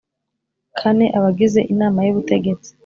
[0.79, 2.69] kane Abagize inama y ubutegetsi